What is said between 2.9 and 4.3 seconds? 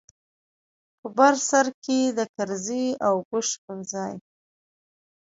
او بوش پر ځاى.